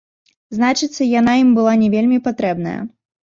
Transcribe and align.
Значыцца, 0.55 1.05
яна 1.19 1.35
ім 1.43 1.51
была 1.59 1.73
не 1.83 1.91
вельмі 1.97 2.19
патрэбная. 2.31 2.77